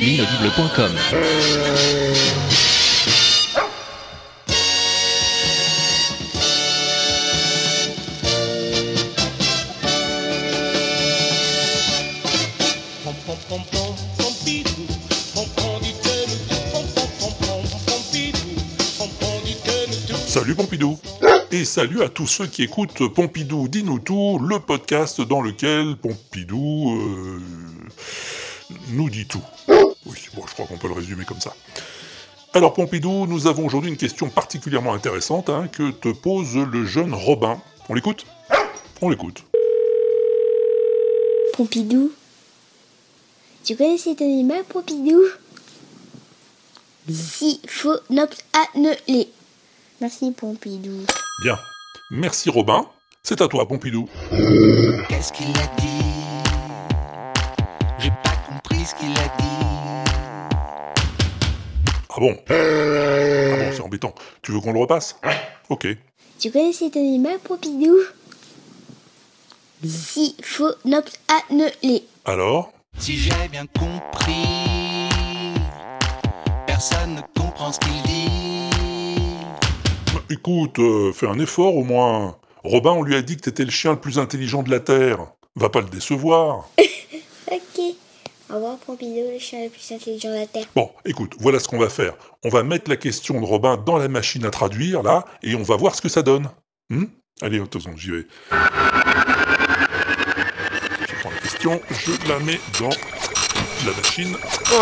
L'inaudible.com 0.00 0.90
Salut 20.26 20.54
Pompidou 20.56 20.98
Et 21.54 21.66
salut 21.66 22.02
à 22.02 22.08
tous 22.08 22.26
ceux 22.26 22.46
qui 22.46 22.62
écoutent 22.62 23.12
Pompidou 23.12 23.68
Dis-nous 23.68 23.98
tout, 23.98 24.38
le 24.38 24.58
podcast 24.58 25.20
dans 25.20 25.42
lequel 25.42 25.96
Pompidou 25.96 26.96
euh, 26.96 27.42
nous 28.92 29.10
dit 29.10 29.26
tout. 29.26 29.42
Oui, 29.68 30.16
bon, 30.34 30.46
je 30.46 30.54
crois 30.54 30.64
qu'on 30.64 30.78
peut 30.78 30.88
le 30.88 30.94
résumer 30.94 31.26
comme 31.26 31.42
ça. 31.42 31.54
Alors 32.54 32.72
Pompidou, 32.72 33.26
nous 33.26 33.46
avons 33.48 33.66
aujourd'hui 33.66 33.90
une 33.90 33.98
question 33.98 34.30
particulièrement 34.30 34.94
intéressante 34.94 35.50
hein, 35.50 35.68
que 35.70 35.90
te 35.90 36.08
pose 36.08 36.56
le 36.56 36.86
jeune 36.86 37.12
Robin. 37.12 37.60
On 37.90 37.94
l'écoute? 37.94 38.24
On 39.02 39.10
l'écoute. 39.10 39.44
Pompidou? 41.52 42.12
Tu 43.62 43.76
connais 43.76 43.98
cet 43.98 44.22
animal, 44.22 44.64
Pompidou? 44.64 45.20
Siphonops 47.10 48.38
annelé. 48.74 49.28
Merci, 50.00 50.30
Pompidou. 50.30 51.04
Bien. 51.42 51.58
Merci 52.12 52.50
Robin. 52.50 52.86
C'est 53.24 53.40
à 53.40 53.48
toi 53.48 53.66
Pompidou. 53.66 54.08
Qu'est-ce 55.08 55.32
qu'il 55.32 55.50
a 55.58 55.66
dit? 55.76 56.04
J'ai 57.98 58.10
pas 58.22 58.36
compris 58.48 58.84
ce 58.84 58.94
qu'il 58.94 59.10
a 59.10 59.28
dit. 59.38 59.56
Ah 62.10 62.20
bon? 62.20 62.36
Ah 62.48 63.56
bon, 63.58 63.72
c'est 63.72 63.80
embêtant. 63.80 64.14
Tu 64.42 64.52
veux 64.52 64.60
qu'on 64.60 64.72
le 64.72 64.78
repasse? 64.78 65.16
Ok. 65.68 65.88
Tu 66.38 66.52
connais 66.52 66.72
cet 66.72 66.96
animal, 66.96 67.40
Pompidou? 67.40 67.96
Siphonops 69.84 71.18
annelé. 71.50 72.04
Alors? 72.24 72.72
Si 72.98 73.16
j'ai 73.16 73.48
bien 73.50 73.66
compris, 73.66 75.08
personne 76.68 77.16
ne 77.16 77.40
comprend 77.40 77.72
ce 77.72 77.80
qu'il 77.80 78.02
dit. 78.02 78.28
Écoute, 80.32 80.78
euh, 80.78 81.12
fais 81.12 81.26
un 81.26 81.38
effort 81.38 81.76
au 81.76 81.84
moins. 81.84 82.38
Robin, 82.64 82.92
on 82.92 83.02
lui 83.02 83.14
a 83.16 83.20
dit 83.20 83.36
que 83.36 83.42
t'étais 83.42 83.66
le 83.66 83.70
chien 83.70 83.90
le 83.90 84.00
plus 84.00 84.18
intelligent 84.18 84.62
de 84.62 84.70
la 84.70 84.80
Terre. 84.80 85.18
Va 85.56 85.68
pas 85.68 85.82
le 85.82 85.88
décevoir. 85.88 86.70
Ok. 87.50 87.82
Au 88.48 88.54
revoir, 88.54 88.78
Pompidou, 88.78 89.30
le 89.30 89.38
chien 89.38 89.64
le 89.64 89.68
plus 89.68 89.92
intelligent 89.92 90.30
de 90.30 90.36
la 90.36 90.46
Terre. 90.46 90.64
Bon, 90.74 90.90
écoute, 91.04 91.34
voilà 91.38 91.58
ce 91.58 91.68
qu'on 91.68 91.76
va 91.76 91.90
faire. 91.90 92.14
On 92.44 92.48
va 92.48 92.62
mettre 92.62 92.88
la 92.88 92.96
question 92.96 93.38
de 93.38 93.44
Robin 93.44 93.76
dans 93.76 93.98
la 93.98 94.08
machine 94.08 94.46
à 94.46 94.50
traduire, 94.50 95.02
là, 95.02 95.26
et 95.42 95.54
on 95.54 95.62
va 95.62 95.76
voir 95.76 95.94
ce 95.94 96.00
que 96.00 96.08
ça 96.08 96.22
donne. 96.22 96.48
Hmm? 96.88 97.04
Allez, 97.42 97.60
attention, 97.60 97.94
j'y 97.94 98.12
vais. 98.12 98.26
Je 98.52 98.56
prends 101.20 101.30
la 101.30 101.40
question, 101.42 101.78
je 101.90 102.28
la 102.28 102.38
mets 102.38 102.60
dans 102.80 102.88
la 103.84 103.92
machine 103.94 104.34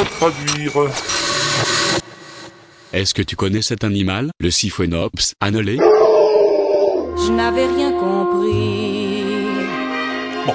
à 0.00 0.04
traduire. 0.04 0.72
Est-ce 2.96 3.12
que 3.12 3.20
tu 3.20 3.36
connais 3.36 3.60
cet 3.60 3.84
animal, 3.84 4.30
le 4.40 4.50
Siphonops 4.50 5.34
annelé? 5.42 5.76
Je 5.76 7.30
n'avais 7.30 7.66
rien 7.66 7.92
compris. 7.92 9.22
Bon, 10.46 10.54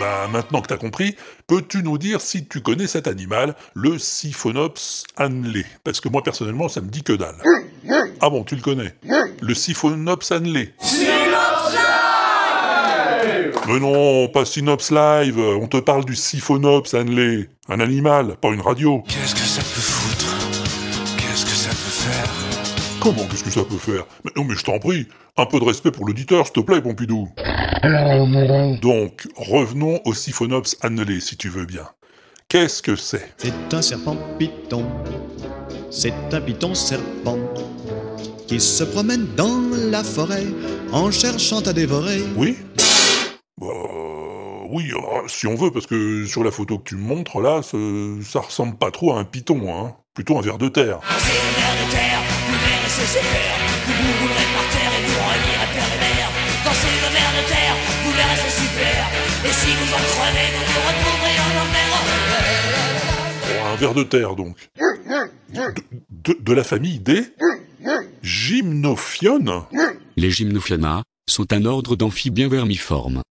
bah 0.00 0.26
maintenant 0.32 0.62
que 0.62 0.66
t'as 0.66 0.78
compris, 0.78 1.14
peux-tu 1.46 1.84
nous 1.84 1.96
dire 1.96 2.20
si 2.20 2.44
tu 2.44 2.60
connais 2.60 2.88
cet 2.88 3.06
animal, 3.06 3.54
le 3.74 4.00
Siphonops 4.00 5.04
annelé? 5.16 5.64
Parce 5.84 6.00
que 6.00 6.08
moi 6.08 6.24
personnellement, 6.24 6.68
ça 6.68 6.80
me 6.80 6.88
dit 6.88 7.04
que 7.04 7.12
dalle. 7.12 7.40
Ah 8.20 8.30
bon, 8.30 8.42
tu 8.42 8.56
le 8.56 8.62
connais? 8.62 8.92
Le 9.40 9.54
Siphonops 9.54 10.32
annelé 10.32 10.74
Mais 13.68 13.78
non, 13.78 14.26
pas 14.26 14.44
Synops 14.44 14.90
Live, 14.90 15.38
on 15.38 15.68
te 15.68 15.76
parle 15.76 16.04
du 16.04 16.16
Siphonops 16.16 16.94
annelé. 16.94 17.48
Un 17.68 17.78
animal, 17.78 18.34
pas 18.40 18.48
une 18.48 18.60
radio. 18.60 19.04
Qu'est-ce 19.06 19.36
que 19.36 19.40
ça 19.40 19.60
peut 19.60 19.80
foutre 19.80 20.15
faire 22.10 22.28
Comment, 23.00 23.24
qu'est-ce 23.30 23.44
que 23.44 23.50
ça 23.50 23.62
peut 23.64 23.76
faire 23.76 24.04
Mais 24.24 24.32
non, 24.36 24.44
mais 24.44 24.54
je 24.54 24.64
t'en 24.64 24.78
prie, 24.78 25.06
un 25.36 25.46
peu 25.46 25.60
de 25.60 25.64
respect 25.64 25.90
pour 25.90 26.06
l'auditeur, 26.06 26.46
s'il 26.46 26.54
te 26.54 26.60
plaît, 26.60 26.80
Pompidou. 26.80 27.28
Donc, 28.82 29.28
revenons 29.36 30.00
au 30.04 30.14
Siphonops 30.14 30.76
annelé, 30.82 31.20
si 31.20 31.36
tu 31.36 31.48
veux 31.48 31.66
bien. 31.66 31.86
Qu'est-ce 32.48 32.82
que 32.82 32.96
c'est 32.96 33.32
C'est 33.38 33.74
un 33.74 33.82
serpent 33.82 34.16
python. 34.38 34.84
C'est 35.90 36.14
un 36.32 36.40
python 36.40 36.74
serpent 36.74 37.38
qui 38.46 38.60
se 38.60 38.84
promène 38.84 39.26
dans 39.36 39.60
la 39.90 40.02
forêt 40.02 40.46
en 40.92 41.10
cherchant 41.10 41.60
à 41.60 41.72
dévorer. 41.72 42.22
Oui 42.36 42.56
Bah, 43.60 43.66
oui, 44.68 44.90
euh, 44.92 45.28
si 45.28 45.46
on 45.46 45.54
veut, 45.54 45.70
parce 45.70 45.86
que 45.86 46.24
sur 46.26 46.42
la 46.44 46.50
photo 46.50 46.78
que 46.78 46.88
tu 46.88 46.96
me 46.96 47.02
montres, 47.02 47.40
là, 47.40 47.60
ça 47.62 48.40
ressemble 48.40 48.76
pas 48.76 48.90
trop 48.90 49.12
à 49.12 49.18
un 49.18 49.24
python, 49.24 49.60
hein. 49.68 49.94
Plutôt 50.14 50.38
un 50.38 50.40
ver 50.40 50.58
de 50.58 50.68
terre. 50.68 51.00
C'est 51.18 51.32
le 51.32 51.38
ver 51.38 51.44
de 51.44 51.54
terre, 51.54 51.65
vous 52.96 53.04
verrez 53.04 53.06
c'est 53.06 53.18
super. 53.18 53.52
Vous 53.86 53.92
vous 53.92 54.12
roulerez 54.20 54.48
par 54.54 54.66
terre 54.70 54.92
et 54.96 55.02
vous 55.06 55.20
relirez 55.28 55.68
père 55.74 55.90
et 55.94 56.00
mère. 56.00 56.30
Quand 56.64 56.74
c'est 56.74 56.94
le 56.94 57.08
ver 57.12 57.30
de 57.36 57.42
terre, 57.48 57.74
vous 58.04 58.12
verrez 58.12 58.36
c'est 58.36 58.56
super. 58.62 58.98
Et 59.44 59.52
si 59.52 59.70
vous 59.76 59.90
en 59.92 60.02
crevez, 60.12 60.48
vous 60.54 60.64
vous 60.72 60.82
retrouverez 60.88 61.36
en 61.44 61.52
enfer. 61.62 61.88
Oh, 63.48 63.66
un 63.72 63.76
ver 63.76 63.94
de 63.94 64.02
terre, 64.02 64.34
donc. 64.36 64.56
De, 64.78 65.74
de- 66.10 66.38
de 66.40 66.52
la 66.52 66.64
famille 66.64 66.98
des 66.98 67.22
gymnophiones 68.22 69.62
Les 70.16 70.30
Gymnophionia 70.30 71.02
sont 71.28 71.52
un 71.52 71.64
ordre 71.64 71.94
d'amphibiens 71.96 72.48
vermiformes. 72.48 73.22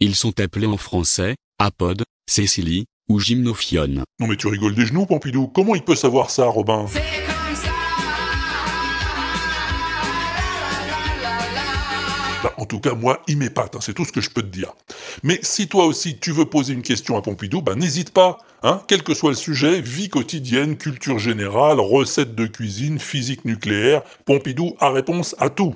Ils 0.00 0.14
sont 0.14 0.38
appelés 0.40 0.66
en 0.66 0.76
français 0.76 1.34
apodes, 1.58 2.04
cécilie 2.28 2.84
ou 3.08 3.18
gymnophiones. 3.18 4.04
Non 4.20 4.26
mais 4.26 4.36
tu 4.36 4.46
rigoles 4.46 4.74
des 4.74 4.86
genoux, 4.86 5.06
Pompidou. 5.06 5.48
Comment 5.48 5.74
il 5.74 5.82
peut 5.82 5.94
savoir 5.96 6.30
ça, 6.30 6.44
Robin? 6.46 6.86
En 12.56 12.66
tout 12.66 12.80
cas, 12.80 12.94
moi, 12.94 13.22
il 13.26 13.38
m'épate, 13.38 13.76
hein, 13.76 13.80
c'est 13.80 13.94
tout 13.94 14.04
ce 14.04 14.12
que 14.12 14.20
je 14.20 14.30
peux 14.30 14.42
te 14.42 14.46
dire. 14.46 14.72
Mais 15.22 15.38
si 15.42 15.68
toi 15.68 15.84
aussi 15.86 16.18
tu 16.18 16.32
veux 16.32 16.46
poser 16.46 16.72
une 16.72 16.82
question 16.82 17.16
à 17.16 17.22
Pompidou, 17.22 17.62
bah 17.62 17.74
n'hésite 17.74 18.10
pas, 18.10 18.38
hein, 18.62 18.82
quel 18.88 19.02
que 19.02 19.14
soit 19.14 19.30
le 19.30 19.36
sujet, 19.36 19.80
vie 19.80 20.08
quotidienne, 20.08 20.76
culture 20.76 21.18
générale, 21.18 21.80
recettes 21.80 22.34
de 22.34 22.46
cuisine, 22.46 22.98
physique 22.98 23.44
nucléaire, 23.44 24.02
Pompidou 24.24 24.76
a 24.80 24.90
réponse 24.90 25.34
à 25.38 25.50
tout. 25.50 25.74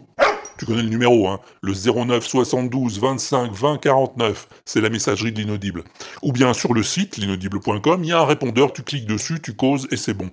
Tu 0.58 0.66
connais 0.66 0.82
le 0.82 0.91
numéro, 0.91 1.26
hein, 1.26 1.41
le 1.62 1.72
09 1.72 2.26
72 2.26 3.00
25 3.00 3.50
20 3.50 3.78
49, 3.78 4.48
c'est 4.66 4.82
la 4.82 4.91
messagerie 4.91 5.32
de 5.32 5.38
l'inaudible. 5.38 5.84
Ou 6.22 6.32
bien 6.32 6.52
sur 6.52 6.75
le 6.75 6.82
site, 6.82 7.16
l'inaudible.com, 7.16 8.04
il 8.04 8.10
y 8.10 8.12
a 8.12 8.20
un 8.20 8.26
répondeur, 8.26 8.75
tu 8.75 8.82
cliques 8.82 9.06
dessus, 9.06 9.41
tu 9.41 9.54
causes 9.54 9.88
et 9.91 9.97
c'est 9.97 10.12
bon. 10.12 10.31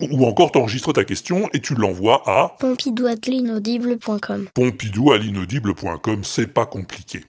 Ou 0.00 0.24
encore 0.24 0.52
t'enregistres 0.52 0.92
ta 0.92 1.04
question 1.04 1.48
et 1.52 1.60
tu 1.60 1.74
l'envoies 1.74 2.22
à 2.26 2.56
Pompidou.l'inaudible.com 2.58 4.48
pompidou 4.54 5.12
à 5.12 5.18
l'inaudible.com, 5.18 6.24
c'est 6.24 6.46
pas 6.46 6.66
compliqué. 6.66 7.24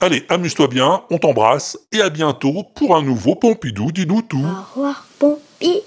Allez, 0.00 0.24
amuse-toi 0.28 0.68
bien, 0.68 1.02
on 1.10 1.18
t'embrasse 1.18 1.78
et 1.92 2.00
à 2.00 2.10
bientôt 2.10 2.64
pour 2.74 2.96
un 2.96 3.02
nouveau 3.02 3.34
Pompidou, 3.34 3.92
dis-nous 3.92 4.22
tout. 4.22 4.38
Au 4.38 4.74
revoir, 4.74 5.06
Pompidou 5.18 5.82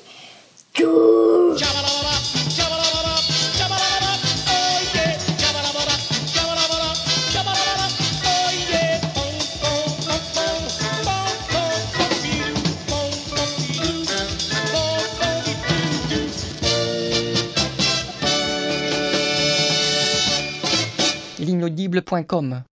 L'inaudible.com 21.94 22.73